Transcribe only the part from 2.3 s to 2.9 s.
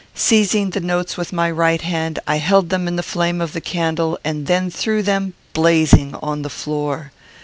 held them